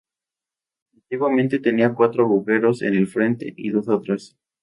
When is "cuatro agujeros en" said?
1.93-2.95